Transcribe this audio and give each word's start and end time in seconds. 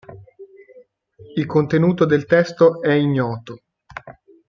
Il 1.35 1.45
contenuto 1.45 2.05
del 2.05 2.25
testo 2.25 2.81
è 2.81 2.91
ignoto. 2.93 3.61